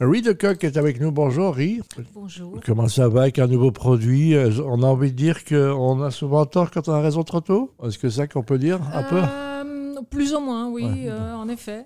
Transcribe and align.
Rie 0.00 0.22
de 0.22 0.32
Coq 0.32 0.62
est 0.62 0.76
avec 0.76 1.00
nous. 1.00 1.10
Bonjour, 1.10 1.54
Rie. 1.56 1.80
Bonjour. 2.14 2.60
Comment 2.64 2.86
ça 2.88 3.08
va 3.08 3.22
avec 3.22 3.38
un 3.40 3.48
nouveau 3.48 3.72
produit? 3.72 4.34
Euh, 4.34 4.50
On 4.64 4.82
a 4.82 4.86
envie 4.86 5.10
de 5.10 5.16
dire 5.16 5.44
qu'on 5.44 6.00
a 6.02 6.10
souvent 6.12 6.46
tort 6.46 6.70
quand 6.70 6.88
on 6.88 6.92
a 6.92 7.00
raison 7.00 7.24
trop 7.24 7.40
tôt? 7.40 7.72
Est-ce 7.82 7.98
que 7.98 8.08
c'est 8.08 8.18
ça 8.18 8.26
qu'on 8.28 8.44
peut 8.44 8.58
dire 8.58 8.78
un 8.94 9.02
peu? 9.02 9.16
Euh, 9.20 10.00
Plus 10.08 10.32
ou 10.34 10.40
moins, 10.40 10.68
oui, 10.70 10.84
Ouais. 10.84 11.06
euh, 11.08 11.34
en 11.34 11.48
effet. 11.48 11.84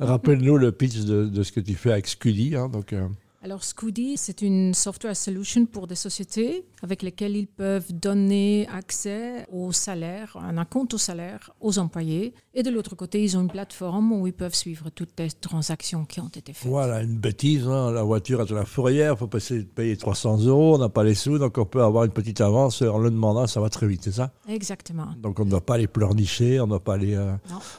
Rappelle-nous 0.00 0.58
le 0.58 0.70
pitch 0.72 0.98
de, 1.00 1.24
de 1.24 1.42
ce 1.42 1.50
que 1.52 1.60
tu 1.60 1.74
fais 1.74 1.92
avec 1.92 2.06
Scudi. 2.06 2.54
hein, 2.54 2.68
donc, 2.68 2.92
euh, 2.92 3.06
Alors, 3.42 3.64
Scoody, 3.64 4.18
c'est 4.18 4.42
une 4.42 4.74
software 4.74 5.16
solution 5.16 5.64
pour 5.64 5.86
des 5.86 5.94
sociétés 5.94 6.66
avec 6.82 7.02
lesquelles 7.02 7.34
ils 7.36 7.46
peuvent 7.46 7.90
donner 7.90 8.68
accès 8.70 9.46
au 9.50 9.72
salaire, 9.72 10.36
un 10.36 10.64
compte 10.66 10.92
au 10.92 10.98
salaire 10.98 11.50
aux 11.58 11.78
employés. 11.78 12.34
Et 12.52 12.62
de 12.62 12.68
l'autre 12.68 12.94
côté, 12.96 13.24
ils 13.24 13.38
ont 13.38 13.40
une 13.40 13.48
plateforme 13.48 14.12
où 14.12 14.26
ils 14.26 14.34
peuvent 14.34 14.54
suivre 14.54 14.90
toutes 14.90 15.18
les 15.18 15.30
transactions 15.30 16.04
qui 16.04 16.20
ont 16.20 16.28
été 16.28 16.52
faites. 16.52 16.70
voilà, 16.70 17.00
une 17.00 17.16
bêtise. 17.16 17.66
hein, 17.66 17.90
la 17.92 18.02
voiture 18.02 18.42
est 18.42 18.52
à 18.52 18.54
la 18.54 18.66
fourrière, 18.66 19.14
il 19.14 19.18
faut 19.18 19.26
passer, 19.26 19.62
payer 19.62 19.96
300 19.96 20.44
euros, 20.44 20.74
on 20.74 20.78
n'a 20.78 20.90
pas 20.90 21.02
les 21.04 21.14
sous, 21.14 21.38
donc 21.38 21.56
on 21.56 21.64
peut 21.64 21.82
avoir 21.82 22.04
une 22.04 22.12
petite 22.12 22.42
avance 22.42 22.82
en 22.82 22.98
le 22.98 23.10
demandant, 23.10 23.46
ça 23.46 23.62
va 23.62 23.70
très 23.70 23.86
vite, 23.86 24.02
c'est 24.04 24.12
ça? 24.12 24.32
Exactement. 24.50 25.08
Donc 25.16 25.40
on 25.40 25.46
ne 25.46 25.50
doit 25.50 25.64
pas 25.64 25.78
les 25.78 25.86
pleurnicher, 25.86 26.60
on 26.60 26.64
ne 26.64 26.70
doit 26.70 26.84
pas 26.84 26.94
aller 26.94 27.14
euh, 27.14 27.32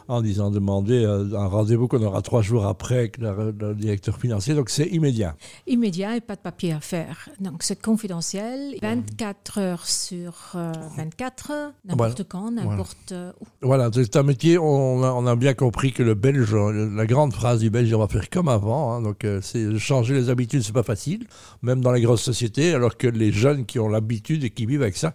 en 0.07 0.23
disant 0.23 0.49
demander 0.49 1.03
euh, 1.05 1.37
un 1.37 1.45
rendez-vous 1.45 1.87
qu'on 1.87 2.01
aura 2.01 2.23
trois 2.23 2.41
jours 2.41 2.65
après 2.65 2.95
avec 2.95 3.17
le 3.19 3.75
directeur 3.75 4.17
financier, 4.17 4.55
donc 4.55 4.71
c'est 4.71 4.87
immédiat. 4.87 5.35
Immédiat 5.67 6.15
et 6.17 6.21
pas 6.21 6.35
de 6.35 6.41
papier 6.41 6.73
à 6.73 6.79
faire. 6.79 7.29
Donc, 7.39 7.63
c'est 7.63 7.81
confidentiel. 7.81 8.75
24 8.81 9.57
heures 9.59 9.85
sur 9.87 10.33
euh, 10.55 10.71
24, 10.97 11.73
n'importe 11.85 12.23
quand, 12.27 12.51
n'importe 12.51 13.11
euh, 13.11 13.31
où. 13.41 13.45
Voilà, 13.61 13.89
c'est 13.93 14.15
un 14.15 14.23
métier, 14.23 14.57
on 14.57 15.03
a, 15.03 15.11
on 15.11 15.25
a 15.27 15.35
bien 15.35 15.53
compris 15.53 15.91
que 15.93 16.03
le 16.03 16.13
belge, 16.13 16.53
la 16.55 17.05
grande 17.05 17.33
phrase 17.33 17.59
du 17.59 17.69
belge, 17.69 17.93
on 17.93 17.99
va 17.99 18.07
faire 18.07 18.29
comme 18.29 18.47
avant. 18.47 18.93
hein, 18.93 19.01
donc, 19.01 19.23
euh, 19.25 19.39
c'est 19.41 19.77
changer 19.77 20.13
les 20.13 20.29
habitudes, 20.29 20.63
c'est 20.63 20.73
pas 20.73 20.83
facile, 20.83 21.27
même 21.61 21.81
dans 21.81 21.91
les 21.91 22.01
grosses 22.01 22.23
sociétés, 22.23 22.73
alors 22.73 22.97
que 22.97 23.07
les 23.07 23.31
jeunes 23.31 23.65
qui 23.65 23.79
ont 23.79 23.89
l'habitude 23.89 24.43
et 24.43 24.49
qui 24.49 24.65
vivent 24.65 24.81
avec 24.81 24.97
ça, 24.97 25.13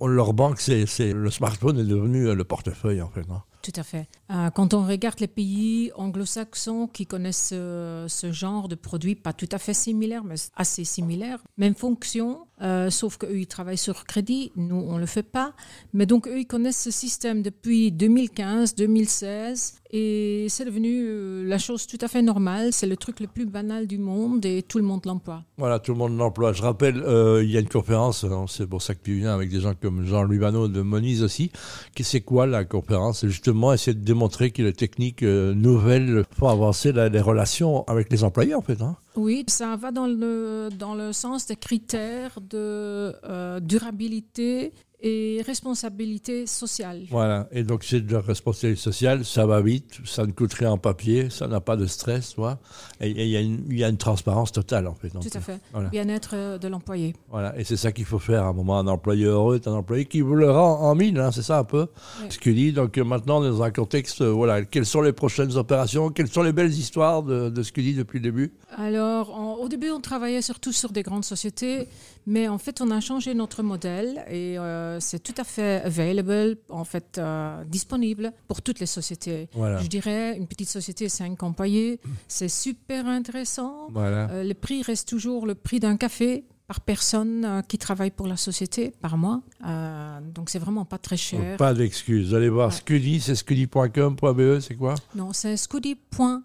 on, 0.00 0.06
leur 0.06 0.32
banque, 0.32 0.60
c'est 0.60 0.86
c'est- 0.86 1.12
le 1.12 1.30
smartphone 1.30 1.78
est 1.78 1.84
devenu 1.84 2.28
euh, 2.28 2.34
le 2.34 2.44
portefeuille 2.44 3.02
en 3.02 3.08
fait. 3.10 3.24
hein. 3.30 3.42
Tout 3.66 3.80
à 3.80 3.82
fait. 3.82 4.06
Euh, 4.30 4.50
quand 4.50 4.74
on 4.74 4.86
regarde 4.86 5.18
les 5.18 5.26
pays 5.26 5.90
anglo-saxons 5.96 6.86
qui 6.86 7.04
connaissent 7.04 7.50
euh, 7.52 8.06
ce 8.06 8.30
genre 8.30 8.68
de 8.68 8.76
produits, 8.76 9.16
pas 9.16 9.32
tout 9.32 9.48
à 9.50 9.58
fait 9.58 9.74
similaires, 9.74 10.22
mais 10.22 10.36
assez 10.54 10.84
similaires, 10.84 11.42
même 11.56 11.74
fonction, 11.74 12.46
euh, 12.62 12.88
sauf 12.90 13.18
qu'eux, 13.18 13.38
ils 13.38 13.46
travaillent 13.46 13.76
sur 13.76 14.04
crédit, 14.04 14.50
nous, 14.56 14.76
on 14.88 14.94
ne 14.94 15.00
le 15.00 15.06
fait 15.06 15.22
pas. 15.22 15.52
Mais 15.92 16.06
donc, 16.06 16.26
eux, 16.26 16.38
ils 16.38 16.46
connaissent 16.46 16.82
ce 16.82 16.90
système 16.90 17.42
depuis 17.42 17.92
2015, 17.92 18.74
2016, 18.74 19.74
et 19.92 20.46
c'est 20.48 20.64
devenu 20.64 21.04
euh, 21.06 21.44
la 21.46 21.58
chose 21.58 21.86
tout 21.86 21.98
à 22.00 22.08
fait 22.08 22.22
normale. 22.22 22.72
C'est 22.72 22.86
le 22.86 22.96
truc 22.96 23.20
le 23.20 23.26
plus 23.26 23.46
banal 23.46 23.86
du 23.86 23.98
monde 23.98 24.44
et 24.44 24.62
tout 24.62 24.78
le 24.78 24.84
monde 24.84 25.02
l'emploie. 25.04 25.44
Voilà, 25.58 25.78
tout 25.78 25.92
le 25.92 25.98
monde 25.98 26.16
l'emploie. 26.16 26.52
Je 26.52 26.62
rappelle, 26.62 27.02
euh, 27.02 27.44
il 27.44 27.50
y 27.50 27.56
a 27.56 27.60
une 27.60 27.68
conférence, 27.68 28.24
euh, 28.24 28.30
c'est 28.48 28.66
pour 28.66 28.82
ça 28.82 28.94
que 28.94 29.02
tu 29.04 29.14
viens 29.18 29.34
avec 29.34 29.50
des 29.50 29.60
gens 29.60 29.74
comme 29.80 30.04
Jean-Louis 30.04 30.38
Vanneau 30.38 30.68
de 30.68 30.80
Moniz 30.80 31.22
aussi. 31.22 31.50
Qui- 31.94 32.04
C'est 32.04 32.20
quoi 32.22 32.46
la 32.46 32.64
conférence? 32.64 33.20
C'est 33.20 33.28
justement 33.28 33.72
essayer 33.72 33.94
de 33.94 34.04
démontrer 34.04 34.50
que 34.50 34.62
les 34.62 34.72
techniques 34.72 35.22
euh, 35.22 35.54
nouvelles 35.54 36.24
font 36.36 36.48
avancer 36.48 36.92
la- 36.92 37.08
les 37.08 37.20
relations 37.20 37.84
avec 37.86 38.10
les 38.10 38.24
employés 38.24 38.54
en 38.54 38.62
fait. 38.62 38.80
hein. 38.82 38.96
Oui, 39.16 39.44
ça 39.48 39.76
va 39.76 39.92
dans 39.92 40.06
le, 40.06 40.68
dans 40.78 40.94
le 40.94 41.12
sens 41.14 41.46
des 41.46 41.56
critères 41.56 42.38
de 42.42 43.14
euh, 43.24 43.60
durabilité 43.60 44.74
et 45.02 45.42
responsabilité 45.46 46.46
sociale. 46.46 47.02
Voilà, 47.10 47.48
et 47.52 47.62
donc 47.62 47.84
c'est 47.84 48.00
de 48.00 48.12
la 48.14 48.20
responsabilité 48.20 48.80
sociale, 48.80 49.24
ça 49.24 49.44
va 49.46 49.60
vite, 49.60 49.98
ça 50.04 50.24
ne 50.24 50.32
coûte 50.32 50.54
rien 50.54 50.70
en 50.72 50.78
papier, 50.78 51.28
ça 51.30 51.46
n'a 51.48 51.60
pas 51.60 51.76
de 51.76 51.86
stress, 51.86 52.34
vois. 52.36 52.58
Et 53.00 53.10
il 53.10 53.28
y, 53.28 53.36
a 53.36 53.40
une- 53.40 53.64
il 53.68 53.78
y 53.78 53.84
a 53.84 53.88
une 53.88 53.98
transparence 53.98 54.52
totale 54.52 54.86
en 54.86 54.94
fait. 54.94 55.08
Donc, 55.12 55.22
Tout 55.28 55.36
à 55.36 55.40
fait. 55.40 55.60
Voilà. 55.72 55.90
Bien-être 55.90 56.30
euh, 56.34 56.58
de 56.58 56.66
l'employé. 56.68 57.14
Voilà, 57.30 57.58
et 57.58 57.64
c'est 57.64 57.76
ça 57.76 57.92
qu'il 57.92 58.04
faut 58.06 58.18
faire 58.18 58.44
à 58.44 58.46
un 58.48 58.52
moment. 58.52 58.78
Un 58.78 58.86
employé 58.86 59.24
heureux 59.26 59.56
est 59.56 59.68
un 59.68 59.72
employé 59.74 60.06
qui 60.06 60.22
vous 60.22 60.34
le 60.34 60.50
rend 60.50 60.80
en 60.80 60.94
mille, 60.94 61.18
hein, 61.18 61.30
c'est 61.30 61.42
ça 61.42 61.58
un 61.58 61.64
peu 61.64 61.88
ce 62.30 62.38
qu'il 62.38 62.54
dit. 62.54 62.72
Donc 62.72 62.96
euh, 62.96 63.04
maintenant, 63.04 63.40
on 63.42 63.44
est 63.44 63.50
dans 63.50 63.62
un 63.62 63.70
contexte, 63.70 64.22
euh, 64.22 64.30
voilà, 64.30 64.64
quelles 64.64 64.86
sont 64.86 65.02
les 65.02 65.12
prochaines 65.12 65.56
opérations, 65.56 66.08
quelles 66.10 66.28
sont 66.28 66.42
les 66.42 66.52
belles 66.52 66.72
histoires 66.72 67.22
de, 67.22 67.50
de 67.50 67.62
ce 67.62 67.70
qu'il 67.72 67.84
dit 67.84 67.94
depuis 67.94 68.18
le 68.18 68.24
début? 68.24 68.52
Alors, 68.76 69.58
au 69.60 69.68
début, 69.68 69.90
on 69.90 70.00
travaillait 70.00 70.42
surtout 70.42 70.72
sur 70.72 70.90
des 70.92 71.02
grandes 71.02 71.24
sociétés, 71.24 71.88
mais 72.26 72.48
en 72.48 72.58
fait, 72.58 72.80
on 72.80 72.90
a 72.90 73.00
changé 73.00 73.34
notre 73.34 73.62
modèle 73.62 74.24
et 74.30 74.56
euh, 74.58 74.85
c'est 75.00 75.22
tout 75.22 75.34
à 75.36 75.44
fait 75.44 75.82
available, 75.84 76.56
en 76.68 76.84
fait, 76.84 77.18
euh, 77.18 77.64
disponible 77.64 78.32
pour 78.48 78.62
toutes 78.62 78.80
les 78.80 78.86
sociétés. 78.86 79.48
Voilà. 79.52 79.78
Je 79.78 79.86
dirais, 79.86 80.36
une 80.36 80.46
petite 80.46 80.68
société, 80.68 81.08
5 81.08 81.42
employés, 81.42 82.00
c'est 82.28 82.48
super 82.48 83.06
intéressant. 83.06 83.88
Voilà. 83.90 84.28
Euh, 84.30 84.44
le 84.44 84.54
prix 84.54 84.82
reste 84.82 85.08
toujours 85.08 85.46
le 85.46 85.54
prix 85.54 85.80
d'un 85.80 85.96
café 85.96 86.44
par 86.66 86.80
personne 86.80 87.44
euh, 87.44 87.62
qui 87.62 87.78
travaille 87.78 88.10
pour 88.10 88.26
la 88.26 88.36
société 88.36 88.92
par 89.00 89.16
mois. 89.16 89.40
Euh, 89.66 90.18
donc 90.34 90.50
c'est 90.50 90.58
vraiment 90.58 90.84
pas 90.84 90.98
très 90.98 91.16
cher. 91.16 91.56
Pas 91.58 91.74
d'excuses. 91.74 92.34
Allez 92.34 92.48
voir 92.48 92.70
Ouais. 92.70 92.74
Scudi, 92.74 93.20
c'est 93.20 93.36
scudi.com.be, 93.36 94.58
c'est 94.60 94.74
quoi? 94.74 94.94
Non, 95.14 95.32
c'est 95.32 95.56
scoody.me. 95.56 96.42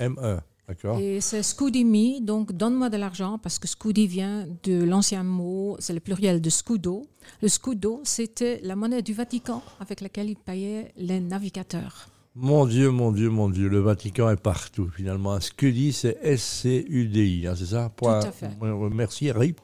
ME, 0.00 0.36
d'accord 0.36 0.40
Et 0.98 1.20
c'est 1.20 1.42
Scoody 1.42 1.84
Me, 1.84 2.20
donc 2.20 2.52
donne-moi 2.52 2.90
de 2.90 2.96
l'argent 2.96 3.38
parce 3.38 3.58
que 3.58 3.68
Scoody 3.68 4.06
vient 4.06 4.46
de 4.64 4.82
l'ancien 4.82 5.22
mot, 5.22 5.76
c'est 5.78 5.92
le 5.94 6.00
pluriel 6.00 6.40
de 6.40 6.50
scudo. 6.50 7.06
Le 7.42 7.48
scudo, 7.48 8.00
c'était 8.04 8.60
la 8.64 8.74
monnaie 8.76 9.02
du 9.02 9.12
Vatican 9.14 9.62
avec 9.80 10.00
laquelle 10.00 10.28
ils 10.30 10.36
payaient 10.36 10.92
les 10.96 11.20
navigateurs. 11.20 12.08
Mon 12.38 12.66
Dieu, 12.66 12.90
mon 12.90 13.12
Dieu, 13.12 13.30
mon 13.30 13.48
Dieu, 13.48 13.66
le 13.68 13.78
Vatican 13.80 14.28
est 14.28 14.36
partout 14.40 14.90
finalement. 14.94 15.40
Scudi, 15.40 15.92
c'est 15.94 16.18
S-C-U-D-I, 16.20 17.46
hein, 17.46 17.54
c'est 17.56 17.64
ça? 17.64 17.88
Point- 17.96 18.18
à 18.20 18.30
fait. 18.30 18.50
Ouais, 18.60 18.90
Merci, 18.92 19.30
Rip. 19.32 19.58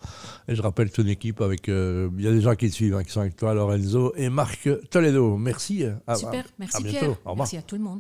Et 0.48 0.54
je 0.54 0.62
rappelle 0.62 0.90
ton 0.90 1.06
équipe 1.06 1.42
avec. 1.42 1.68
euh, 1.68 2.08
Il 2.16 2.24
y 2.24 2.28
a 2.28 2.32
des 2.32 2.40
gens 2.40 2.54
qui 2.54 2.70
te 2.70 2.74
suivent, 2.74 2.94
hein, 2.96 3.04
qui 3.04 3.10
sont 3.12 3.20
avec 3.20 3.36
toi, 3.36 3.52
Lorenzo 3.52 4.14
et 4.16 4.30
Marc 4.30 4.70
Toledo. 4.90 5.36
Merci. 5.36 5.84
à- 6.06 6.14
Super, 6.14 6.46
merci 6.58 6.76
à 6.76 6.80
bientôt. 6.80 6.98
Pierre. 6.98 7.10
Au 7.10 7.30
revoir. 7.32 7.36
Merci 7.36 7.56
à 7.58 7.62
tout 7.62 7.74
le 7.76 7.82
monde. 7.82 7.90